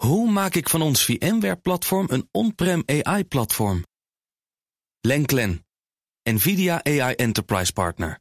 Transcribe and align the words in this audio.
Hoe 0.00 0.30
maak 0.30 0.54
ik 0.54 0.68
van 0.68 0.82
ons 0.82 1.04
VMware-platform 1.04 2.06
een 2.10 2.28
on-prem 2.30 2.82
AI-platform? 2.86 3.84
Lenklen, 5.00 5.66
NVIDIA 6.22 6.84
AI 6.84 7.14
Enterprise 7.14 7.72
Partner. 7.72 8.18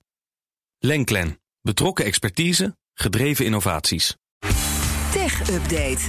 Lenklen, 0.78 1.42
betrokken 1.62 2.06
expertise, 2.06 2.78
gedreven 2.94 3.46
innovaties. 3.46 4.16
Tech 5.12 5.50
Update. 5.50 6.06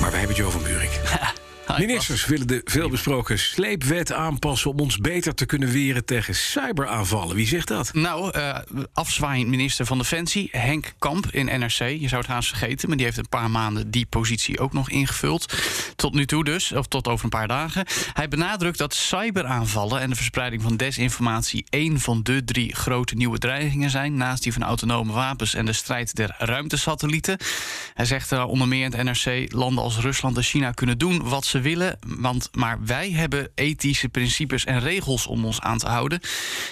Maar 0.00 0.10
wij 0.10 0.18
hebben 0.18 0.36
Joe 0.36 0.50
van 0.50 0.62
Buurik. 0.62 1.00
Ministers 1.74 2.26
willen 2.26 2.46
de 2.46 2.60
veelbesproken 2.64 3.38
sleepwet 3.38 4.12
aanpassen 4.12 4.70
om 4.70 4.78
ons 4.78 4.98
beter 4.98 5.34
te 5.34 5.46
kunnen 5.46 5.68
weren 5.68 6.04
tegen 6.04 6.34
cyberaanvallen. 6.34 7.36
Wie 7.36 7.46
zegt 7.46 7.68
dat? 7.68 7.94
Nou, 7.94 8.38
uh, 8.38 8.58
afzwaaiend 8.92 9.48
minister 9.48 9.86
van 9.86 9.98
Defensie, 9.98 10.48
Henk 10.52 10.92
Kamp 10.98 11.26
in 11.30 11.44
NRC. 11.44 11.78
Je 11.78 12.08
zou 12.08 12.20
het 12.20 12.30
haast 12.30 12.48
vergeten, 12.48 12.88
maar 12.88 12.96
die 12.96 13.06
heeft 13.06 13.18
een 13.18 13.28
paar 13.28 13.50
maanden 13.50 13.90
die 13.90 14.06
positie 14.06 14.58
ook 14.58 14.72
nog 14.72 14.90
ingevuld. 14.90 15.54
Tot 15.96 16.14
nu 16.14 16.26
toe 16.26 16.44
dus, 16.44 16.72
of 16.72 16.86
tot 16.86 17.08
over 17.08 17.24
een 17.24 17.30
paar 17.30 17.48
dagen. 17.48 17.86
Hij 18.12 18.28
benadrukt 18.28 18.78
dat 18.78 18.94
cyberaanvallen 18.94 20.00
en 20.00 20.10
de 20.10 20.16
verspreiding 20.16 20.62
van 20.62 20.76
desinformatie 20.76 21.64
één 21.68 22.00
van 22.00 22.22
de 22.22 22.44
drie 22.44 22.74
grote 22.74 23.14
nieuwe 23.14 23.38
dreigingen 23.38 23.90
zijn. 23.90 24.16
Naast 24.16 24.42
die 24.42 24.52
van 24.52 24.62
autonome 24.62 25.12
wapens 25.12 25.54
en 25.54 25.66
de 25.66 25.72
strijd 25.72 26.14
der 26.14 26.34
ruimtesatellieten. 26.38 27.38
Hij 27.94 28.04
zegt 28.04 28.32
uh, 28.32 28.48
onder 28.48 28.68
meer 28.68 28.84
in 28.84 28.92
het 28.92 29.02
NRC: 29.24 29.52
landen 29.52 29.84
als 29.84 29.98
Rusland 29.98 30.36
en 30.36 30.42
China 30.42 30.70
kunnen 30.70 30.98
doen 30.98 31.28
wat 31.28 31.44
ze 31.44 31.55
willen. 31.60 31.98
Want, 32.06 32.48
maar 32.52 32.78
wij 32.84 33.10
hebben 33.10 33.50
ethische 33.54 34.08
principes 34.08 34.64
en 34.64 34.80
regels 34.80 35.26
om 35.26 35.44
ons 35.44 35.60
aan 35.60 35.78
te 35.78 35.86
houden. 35.86 36.20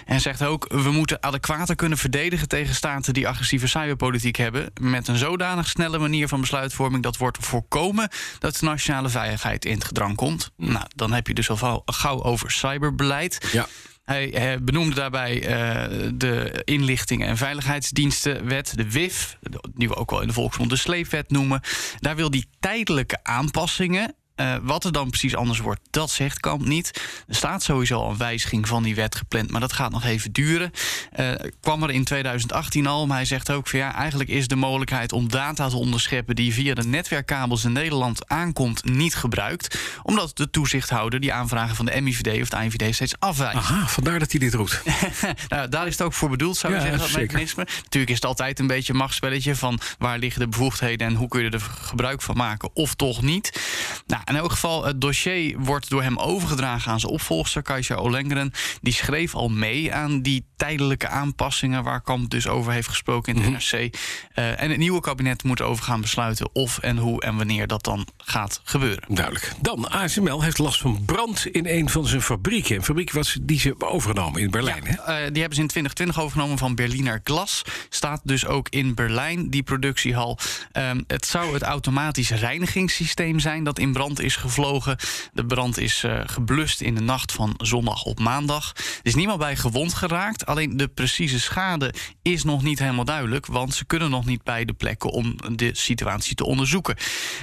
En 0.06 0.20
zegt 0.20 0.42
ook, 0.42 0.72
we 0.72 0.90
moeten 0.90 1.22
adequater 1.22 1.74
kunnen 1.74 1.98
verdedigen 1.98 2.48
tegen 2.48 2.74
staten 2.74 3.14
die 3.14 3.28
agressieve 3.28 3.66
cyberpolitiek 3.66 4.36
hebben. 4.36 4.70
Met 4.80 5.08
een 5.08 5.16
zodanig 5.16 5.68
snelle 5.68 5.98
manier 5.98 6.28
van 6.28 6.40
besluitvorming 6.40 7.02
dat 7.02 7.16
wordt 7.16 7.38
voorkomen 7.40 8.08
dat 8.38 8.56
de 8.56 8.64
nationale 8.64 9.08
veiligheid 9.08 9.64
in 9.64 9.74
het 9.74 9.84
gedrang 9.84 10.16
komt. 10.16 10.50
Nou, 10.56 10.86
dan 10.94 11.12
heb 11.12 11.26
je 11.26 11.34
dus 11.34 11.50
al 11.50 11.82
gauw 11.86 12.22
over 12.22 12.50
cyberbeleid. 12.50 13.48
Ja. 13.52 13.66
Hij 14.04 14.58
benoemde 14.62 14.94
daarbij 14.94 15.34
uh, 15.34 16.10
de 16.14 16.62
Inlichtingen 16.64 17.28
en 17.28 17.36
Veiligheidsdienstenwet, 17.36 18.76
de 18.76 18.90
WIF, 18.90 19.38
die 19.74 19.88
we 19.88 19.96
ook 19.96 20.10
wel 20.10 20.20
in 20.20 20.26
de 20.26 20.32
volksmond 20.32 20.70
de 20.70 20.76
sleepwet 20.76 21.30
noemen. 21.30 21.60
Daar 21.98 22.16
wil 22.16 22.30
die 22.30 22.48
tijdelijke 22.60 23.18
aanpassingen 23.22 24.14
uh, 24.36 24.54
wat 24.62 24.84
er 24.84 24.92
dan 24.92 25.08
precies 25.10 25.36
anders 25.36 25.58
wordt, 25.58 25.80
dat 25.90 26.10
zegt 26.10 26.40
Kamp 26.40 26.64
niet. 26.64 27.02
Er 27.28 27.34
staat 27.34 27.62
sowieso 27.62 28.08
een 28.08 28.16
wijziging 28.16 28.68
van 28.68 28.82
die 28.82 28.94
wet 28.94 29.14
gepland, 29.14 29.50
maar 29.50 29.60
dat 29.60 29.72
gaat 29.72 29.90
nog 29.90 30.04
even 30.04 30.32
duren. 30.32 30.70
Uh, 31.16 31.32
kwam 31.60 31.82
er 31.82 31.90
in 31.90 32.04
2018 32.04 32.86
al, 32.86 33.06
maar 33.06 33.16
hij 33.16 33.26
zegt 33.26 33.50
ook 33.50 33.68
van 33.68 33.78
ja, 33.78 33.94
eigenlijk 33.94 34.30
is 34.30 34.48
de 34.48 34.56
mogelijkheid 34.56 35.12
om 35.12 35.28
data 35.28 35.68
te 35.68 35.76
onderscheppen 35.76 36.34
die 36.34 36.52
via 36.52 36.74
de 36.74 36.84
netwerkkabels 36.84 37.64
in 37.64 37.72
Nederland 37.72 38.28
aankomt, 38.28 38.84
niet 38.84 39.14
gebruikt. 39.14 39.78
Omdat 40.02 40.36
de 40.36 40.50
toezichthouder 40.50 41.20
die 41.20 41.32
aanvragen 41.32 41.76
van 41.76 41.86
de 41.86 42.00
MIVD 42.00 42.40
of 42.42 42.48
de 42.48 42.56
INVD 42.56 42.94
steeds 42.94 43.14
afwijst. 43.18 43.56
Aha, 43.56 43.86
vandaar 43.86 44.18
dat 44.18 44.30
hij 44.30 44.40
dit 44.40 44.54
roept. 44.54 44.82
nou, 45.48 45.68
daar 45.68 45.86
is 45.86 45.92
het 45.92 46.02
ook 46.02 46.12
voor 46.12 46.28
bedoeld, 46.28 46.56
zou 46.56 46.72
je 46.72 46.78
ja, 46.78 46.84
zeggen, 46.84 47.00
dat 47.00 47.10
zeker. 47.10 47.26
mechanisme. 47.26 47.64
Natuurlijk 47.64 48.10
is 48.10 48.16
het 48.16 48.24
altijd 48.24 48.58
een 48.58 48.66
beetje 48.66 48.92
een 48.92 48.98
machtsspelletje 48.98 49.56
van 49.56 49.80
waar 49.98 50.18
liggen 50.18 50.40
de 50.40 50.48
bevoegdheden 50.48 51.06
en 51.06 51.14
hoe 51.14 51.28
kun 51.28 51.42
je 51.42 51.50
er 51.50 51.60
gebruik 51.60 52.22
van 52.22 52.36
maken, 52.36 52.70
of 52.74 52.94
toch 52.94 53.22
niet. 53.22 53.60
Nou, 54.06 54.22
in 54.24 54.36
elk 54.36 54.50
geval, 54.50 54.84
het 54.84 55.00
dossier 55.00 55.58
wordt 55.58 55.90
door 55.90 56.02
hem 56.02 56.18
overgedragen 56.18 56.92
aan 56.92 57.00
zijn 57.00 57.12
opvolger, 57.12 57.62
Kajsa 57.62 57.94
Olengren. 57.94 58.52
Die 58.80 58.92
schreef 58.92 59.34
al 59.34 59.48
mee 59.48 59.94
aan 59.94 60.20
die 60.20 60.46
tijdelijke 60.56 61.08
aanpassingen 61.08 61.82
waar 61.82 62.00
Kamp 62.00 62.30
dus 62.30 62.48
over 62.48 62.72
heeft 62.72 62.88
gesproken 62.88 63.34
in 63.34 63.42
de 63.42 63.48
NRC. 63.48 63.72
Uh, 63.72 64.60
en 64.60 64.70
het 64.70 64.78
nieuwe 64.78 65.00
kabinet 65.00 65.42
moet 65.42 65.60
over 65.60 65.84
gaan 65.84 66.00
besluiten 66.00 66.48
of 66.52 66.78
en 66.78 66.96
hoe 66.96 67.22
en 67.22 67.36
wanneer 67.36 67.66
dat 67.66 67.84
dan 67.84 68.06
gaat 68.16 68.60
gebeuren. 68.64 69.04
Duidelijk. 69.08 69.52
Dan, 69.60 69.90
ASML 69.90 70.42
heeft 70.42 70.58
last 70.58 70.80
van 70.80 71.04
brand 71.04 71.46
in 71.46 71.66
een 71.66 71.88
van 71.88 72.06
zijn 72.06 72.22
fabrieken. 72.22 72.76
Een 72.76 72.84
fabriek 72.84 73.12
was 73.12 73.38
die 73.42 73.60
ze 73.60 73.68
hebben 73.68 73.90
overgenomen 73.90 74.40
in 74.40 74.50
Berlijn. 74.50 74.82
Ja, 74.84 74.90
hè? 75.04 75.24
Uh, 75.24 75.32
die 75.32 75.40
hebben 75.40 75.54
ze 75.54 75.62
in 75.62 75.68
2020 75.68 76.20
overgenomen 76.20 76.58
van 76.58 76.74
Berliner 76.74 77.20
Glas. 77.24 77.62
Staat 77.88 78.20
dus 78.24 78.46
ook 78.46 78.68
in 78.68 78.94
Berlijn, 78.94 79.50
die 79.50 79.62
productiehal. 79.62 80.38
Um, 80.72 81.04
het 81.06 81.26
zou 81.26 81.52
het 81.52 81.62
automatisch 81.62 82.30
reinigingssysteem 82.30 83.38
zijn 83.38 83.64
dat 83.64 83.78
in 83.78 83.92
brand 83.94 84.20
is 84.20 84.36
gevlogen. 84.36 84.96
De 85.32 85.46
brand 85.46 85.78
is 85.78 86.02
uh, 86.04 86.20
geblust 86.26 86.80
in 86.80 86.94
de 86.94 87.00
nacht 87.00 87.32
van 87.32 87.54
zondag 87.56 88.04
op 88.04 88.20
maandag. 88.20 88.72
Er 88.76 88.82
is 89.02 89.14
niemand 89.14 89.38
bij 89.38 89.56
gewond 89.56 89.94
geraakt. 89.94 90.46
Alleen 90.46 90.76
de 90.76 90.88
precieze 90.88 91.40
schade 91.40 91.94
is 92.22 92.44
nog 92.44 92.62
niet 92.62 92.78
helemaal 92.78 93.04
duidelijk. 93.04 93.46
Want 93.46 93.74
ze 93.74 93.84
kunnen 93.84 94.10
nog 94.10 94.24
niet 94.24 94.42
bij 94.42 94.64
de 94.64 94.72
plekken 94.72 95.10
om 95.10 95.36
de 95.52 95.70
situatie 95.72 96.34
te 96.34 96.44
onderzoeken. 96.44 96.96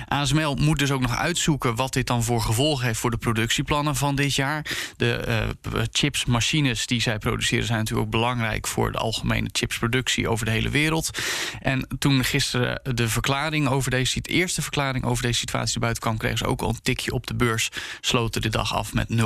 ASML 0.07 0.56
moet 0.56 0.79
dus 0.79 0.91
ook 0.91 1.01
nog 1.01 1.16
uitzoeken 1.16 1.75
wat 1.75 1.94
dit 1.94 2.07
dan 2.07 2.23
voor 2.23 2.41
gevolgen 2.41 2.85
heeft 2.85 3.00
voor 3.00 3.12
de 3.12 3.18
productieplannen 3.18 3.95
van 3.95 4.16
dit 4.16 4.35
jaar. 4.35 4.66
De 4.97 5.50
uh, 5.73 5.81
chips, 5.91 6.25
machines 6.25 6.85
die 6.85 7.01
zij 7.01 7.18
produceren 7.18 7.66
zijn 7.66 7.79
natuurlijk 7.79 8.06
ook 8.06 8.12
belangrijk 8.12 8.68
voor 8.68 8.91
de 8.91 8.97
algemene 8.97 9.50
chipsproductie 9.51 10.29
over 10.29 10.45
de 10.45 10.51
hele 10.51 10.69
wereld. 10.69 11.09
En 11.59 11.88
toen 12.00 12.23
gisteren 12.23 12.81
de 12.95 13.09
verklaring 13.09 13.68
over 13.68 13.91
deze, 13.91 14.22
de 14.22 14.29
eerste 14.29 14.62
verklaring 14.62 15.06
over 15.06 15.23
deze 15.23 15.39
situatie 15.39 15.79
buiten 15.79 16.01
kwam, 16.01 16.18
kregen 16.18 16.41
ook 16.44 16.62
al 16.62 16.69
een 16.69 16.81
tikje 16.81 17.12
op 17.12 17.28
de 17.28 17.34
beurs. 17.34 17.69
Sloten 18.02 18.41
de 18.41 18.50
dag 18.50 18.75
af 18.75 18.94
met 18.94 19.07
0,7% 19.09 19.18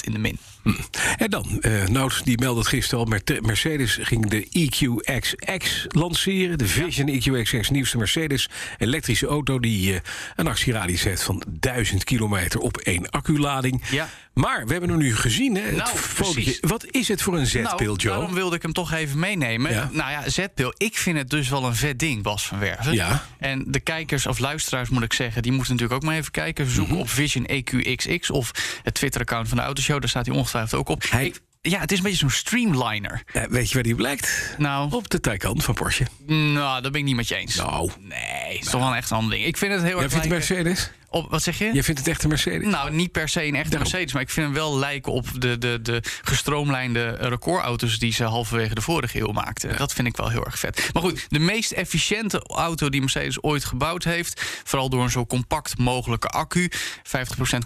in 0.00 0.12
de 0.12 0.18
min. 0.18 0.38
Hm. 0.62 0.72
En 1.16 1.30
dan, 1.30 1.58
uh, 1.60 1.86
Nout 1.86 2.24
die 2.24 2.38
meldde 2.38 2.60
het 2.60 2.68
gisteren 2.68 3.04
al, 3.04 3.40
Mercedes 3.40 3.98
ging 4.02 4.28
de 4.28 4.46
EQXX 4.50 5.86
lanceren. 5.88 6.58
De 6.58 6.66
Vision. 6.66 7.08
EQXX, 7.08 7.70
nieuwste 7.70 7.98
Mercedes 7.98 8.48
elektrische 8.78 9.26
auto 9.26 9.60
die 9.60 9.92
uh, 9.92 9.98
een 10.36 10.46
actieradius 10.46 11.02
heeft 11.02 11.22
van 11.22 11.42
1000 11.48 12.04
kilometer 12.04 12.60
op 12.60 12.76
één 12.76 13.10
acculading. 13.10 13.82
Ja. 13.90 14.08
Maar 14.38 14.66
we 14.66 14.72
hebben 14.72 14.90
hem 14.90 14.98
nu 14.98 15.16
gezien, 15.16 15.56
hè? 15.56 15.70
Nou, 15.70 15.90
het 15.90 16.58
Wat 16.60 16.86
is 16.90 17.08
het 17.08 17.22
voor 17.22 17.38
een 17.38 17.46
zetpil, 17.46 17.86
nou, 17.86 17.98
Joe? 17.98 18.12
Daarom 18.12 18.34
wilde 18.34 18.56
ik 18.56 18.62
hem 18.62 18.72
toch 18.72 18.92
even 18.92 19.18
meenemen. 19.18 19.72
Ja. 19.72 19.88
Nou 19.92 20.10
ja, 20.10 20.28
zetpil. 20.28 20.74
Ik 20.76 20.98
vind 20.98 21.18
het 21.18 21.30
dus 21.30 21.48
wel 21.48 21.64
een 21.64 21.74
vet 21.74 21.98
ding, 21.98 22.22
Bas 22.22 22.46
van 22.46 22.58
Werven. 22.58 22.92
Ja. 22.92 23.24
En 23.38 23.64
de 23.66 23.80
kijkers 23.80 24.26
of 24.26 24.38
luisteraars, 24.38 24.88
moet 24.88 25.02
ik 25.02 25.12
zeggen, 25.12 25.42
die 25.42 25.52
moeten 25.52 25.72
natuurlijk 25.72 26.02
ook 26.02 26.08
maar 26.08 26.17
even 26.18 26.32
kijken. 26.32 26.66
Zoeken 26.70 26.92
Mhm. 26.92 27.02
op 27.02 27.08
Vision 27.10 27.46
EQXX 27.46 28.30
of 28.30 28.50
het 28.82 28.94
Twitter-account 28.94 29.48
van 29.48 29.56
de 29.56 29.62
Autoshow. 29.62 30.00
Daar 30.00 30.08
staat 30.08 30.26
hij 30.26 30.34
ongetwijfeld 30.34 30.80
ook 30.80 30.88
op. 30.88 31.02
Hij- 31.10 31.26
Ik- 31.26 31.40
ja, 31.60 31.80
het 31.80 31.92
is 31.92 31.98
een 31.98 32.04
beetje 32.04 32.18
zo'n 32.18 32.30
streamliner. 32.30 33.22
Ja, 33.32 33.48
weet 33.48 33.68
je 33.68 33.74
waar 33.74 33.82
die 33.82 33.94
blijkt? 33.94 34.54
Nou, 34.58 34.92
Op 34.92 35.08
de 35.08 35.20
Taycan 35.20 35.60
van 35.62 35.74
Porsche. 35.74 36.06
nou, 36.26 36.82
dat 36.82 36.92
ben 36.92 37.00
ik 37.00 37.06
niet 37.06 37.16
met 37.16 37.28
je 37.28 37.34
eens. 37.36 37.54
Nou, 37.54 37.90
Nee, 38.00 38.18
het 38.56 38.64
is 38.64 38.70
toch 38.70 38.80
wel 38.80 38.90
een 38.90 38.96
echt 38.96 39.10
een 39.10 39.16
ander 39.16 39.34
ding. 39.36 39.46
Ik 39.46 39.56
vind 39.56 39.72
het 39.72 39.82
heel 39.82 39.90
jij 39.94 40.02
erg 40.02 40.12
vindt 40.12 40.24
een 40.26 40.30
lijken 40.32 40.54
Mercedes? 40.54 40.90
Op... 41.10 41.30
Wat 41.30 41.42
zeg 41.42 41.58
je? 41.58 41.70
Jij 41.72 41.82
vindt 41.82 42.00
het 42.00 42.08
echt 42.08 42.22
een 42.22 42.28
Mercedes? 42.28 42.66
Nou, 42.66 42.90
niet 42.90 43.12
per 43.12 43.28
se 43.28 43.44
een 43.44 43.54
echte 43.54 43.70
Daarom. 43.70 43.88
Mercedes, 43.90 44.12
maar 44.12 44.22
ik 44.22 44.30
vind 44.30 44.46
hem 44.46 44.54
wel 44.54 44.78
lijken 44.78 45.12
op 45.12 45.26
de, 45.40 45.58
de, 45.58 45.78
de 45.82 46.02
gestroomlijnde 46.22 47.08
recordauto's 47.10 47.98
die 47.98 48.12
ze 48.12 48.24
halverwege 48.24 48.74
de 48.74 48.80
vorige 48.80 49.18
eeuw 49.20 49.32
maakten. 49.32 49.76
Dat 49.76 49.92
vind 49.92 50.08
ik 50.08 50.16
wel 50.16 50.28
heel 50.28 50.44
erg 50.44 50.58
vet. 50.58 50.90
Maar 50.92 51.02
goed, 51.02 51.26
de 51.28 51.38
meest 51.38 51.72
efficiënte 51.72 52.42
auto 52.42 52.88
die 52.88 53.00
Mercedes 53.00 53.42
ooit 53.42 53.64
gebouwd 53.64 54.04
heeft, 54.04 54.60
vooral 54.64 54.88
door 54.88 55.02
een 55.02 55.10
zo 55.10 55.26
compact 55.26 55.78
mogelijke 55.78 56.28
accu, 56.28 56.70
50% 56.70 56.70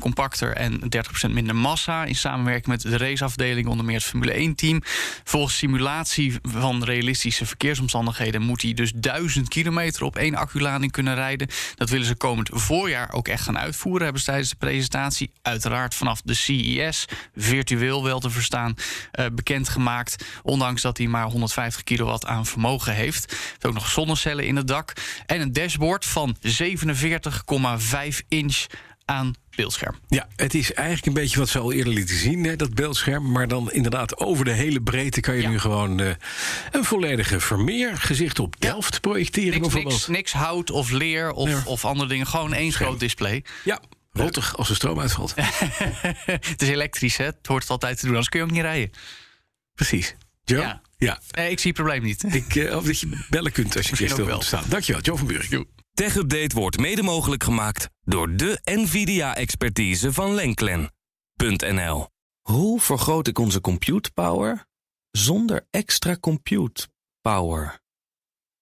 compacter 0.00 0.56
en 0.56 0.80
30% 1.26 1.30
minder 1.30 1.56
massa, 1.56 2.04
in 2.04 2.14
samenwerking 2.14 2.66
met 2.66 2.80
de 2.80 2.97
raceafdeling, 2.97 3.66
onder 3.66 3.84
meer 3.84 3.97
het 3.97 4.04
Formule 4.04 4.50
1-team. 4.50 4.82
Volgens 5.24 5.56
simulatie 5.56 6.38
van 6.42 6.84
realistische 6.84 7.47
verkeersomstandigheden 7.47 8.42
moet 8.42 8.62
hij 8.62 8.74
dus 8.74 8.92
1000 8.94 9.48
kilometer 9.48 10.04
op 10.04 10.16
één 10.16 10.34
acculading 10.34 10.92
kunnen 10.92 11.14
rijden. 11.14 11.48
Dat 11.74 11.91
willen 11.91 12.06
ze 12.06 12.14
komend 12.14 12.48
voorjaar 12.53 13.12
ook 13.12 13.28
echt 13.32 13.43
gaan 13.43 13.59
uitvoeren, 13.59 14.03
hebben 14.03 14.20
ze 14.22 14.26
tijdens 14.26 14.50
de 14.50 14.56
presentatie. 14.56 15.32
Uiteraard 15.43 15.94
vanaf 15.94 16.20
de 16.25 16.34
CES, 16.34 17.04
virtueel 17.37 18.04
wel 18.04 18.20
te 18.20 18.31
verstaan, 18.31 18.75
eh, 19.10 19.26
bekendgemaakt. 19.32 20.25
Ondanks 20.43 20.82
dat 20.82 20.98
hij 20.98 21.06
maar 21.06 21.26
150 21.26 21.82
kilowatt 21.82 22.26
aan 22.26 22.47
vermogen 22.47 22.94
heeft. 22.94 23.31
Heeft 23.31 23.66
ook 23.66 23.75
nog 23.75 23.88
zonnecellen 23.88 24.47
in 24.47 24.56
het 24.56 24.69
dak. 24.69 24.92
En 25.26 25.41
een 25.41 25.53
dashboard 25.53 26.06
van 26.06 26.37
47,5 26.41 28.22
inch 28.28 28.66
aan 29.04 29.34
beeldscherm. 29.57 29.95
Ja, 30.09 30.28
het 30.37 30.54
is 30.54 30.72
eigenlijk 30.72 31.07
een 31.07 31.13
beetje 31.22 31.39
wat 31.39 31.49
ze 31.49 31.59
al 31.59 31.72
eerder 31.72 31.93
lieten 31.93 32.16
zien, 32.16 32.45
hè, 32.45 32.57
dat 32.57 32.75
beeldscherm. 32.75 33.31
Maar 33.33 33.49
dan 33.49 33.72
inderdaad 33.72 34.16
over 34.16 34.45
de 34.45 34.51
hele 34.53 34.81
breedte 34.83 35.21
kan 35.21 35.34
je 35.34 35.43
Ja. 35.43 35.49
nu 35.49 35.59
gewoon 35.59 36.01
eh, 36.01 36.10
een 36.71 36.84
volledige 36.84 37.41
Vermeer 37.41 37.97
gezicht 37.99 38.39
op 38.39 38.60
Delft 38.60 39.01
projecteren 39.01 39.51
Niks, 39.51 39.60
bijvoorbeeld. 39.60 39.93
niks, 39.95 40.07
niks 40.07 40.33
hout 40.33 40.71
of 40.71 40.91
leer 40.91 41.31
of, 41.33 41.49
Ja. 41.49 41.63
of 41.65 41.84
andere 41.84 42.09
dingen. 42.09 42.27
Gewoon 42.27 42.53
één 42.53 42.72
groot 42.72 43.01
display. 43.01 43.45
Ja, 43.65 43.81
rottig 44.13 44.57
als 44.57 44.69
de 44.69 44.75
stroom 44.75 45.01
uitvalt. 45.01 45.34
het 46.25 46.63
is 46.63 46.69
elektrisch, 46.69 47.16
hè? 47.16 47.25
Het 47.25 47.47
hoort 47.47 47.63
het 47.63 47.71
altijd 47.71 47.95
te 47.97 48.01
doen, 48.03 48.10
anders 48.10 48.28
kun 48.28 48.41
je 48.41 48.45
ook 48.47 48.53
niet 48.53 48.60
rijden. 48.63 48.91
Precies. 49.75 50.15
Joe? 50.44 50.60
Ja. 50.60 50.83
Ja. 50.97 51.21
Nee, 51.30 51.50
ik 51.50 51.59
zie 51.59 51.71
het 51.71 51.80
probleem 51.80 52.03
niet. 52.03 52.34
Ik, 52.34 52.54
eh, 52.54 52.77
of 52.77 52.84
dat 52.84 52.98
je 52.98 53.27
bellen 53.30 53.53
kunt 53.53 53.77
als 53.77 53.84
je 53.84 53.91
Misschien 53.91 54.10
stil 54.10 54.27
wilt 54.27 54.44
staan. 54.44 54.65
Dankjewel, 54.68 55.00
Joe 55.03 55.16
van 55.16 55.27
Buurik. 55.27 55.65
Tech 55.94 56.15
Update 56.15 56.54
wordt 56.54 56.78
mede 56.78 57.03
mogelijk 57.03 57.44
gemaakt 57.44 57.89
door 58.04 58.36
de 58.36 58.60
NVIDIA-expertise 58.65 60.12
van 60.12 60.34
Lenklen.nl. 60.34 62.09
Hoe 62.42 62.80
vergroot 62.80 63.27
ik 63.28 63.39
onze 63.39 63.60
compute 63.60 64.10
power 64.12 64.66
zonder 65.10 65.66
extra 65.71 66.16
compute 66.16 66.88
power? 67.21 67.80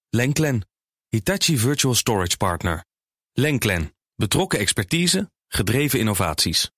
Lenklen, 0.09 0.67
Hitachi 1.07 1.57
Virtual 1.57 1.95
Storage 1.95 2.37
Partner. 2.37 2.85
Lenklen. 3.31 3.95
Betrokken 4.15 4.59
expertise, 4.59 5.31
gedreven 5.47 5.99
innovaties. 5.99 6.71